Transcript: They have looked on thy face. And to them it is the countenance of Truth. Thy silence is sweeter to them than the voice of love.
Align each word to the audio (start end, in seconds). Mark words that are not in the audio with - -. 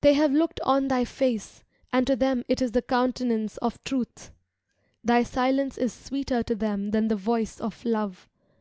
They 0.00 0.14
have 0.14 0.32
looked 0.32 0.58
on 0.64 0.88
thy 0.88 1.04
face. 1.04 1.62
And 1.92 2.08
to 2.08 2.16
them 2.16 2.42
it 2.48 2.60
is 2.60 2.72
the 2.72 2.82
countenance 2.82 3.56
of 3.58 3.80
Truth. 3.84 4.32
Thy 5.04 5.22
silence 5.22 5.78
is 5.78 5.92
sweeter 5.92 6.42
to 6.42 6.56
them 6.56 6.90
than 6.90 7.06
the 7.06 7.14
voice 7.14 7.60
of 7.60 7.84
love. 7.84 8.28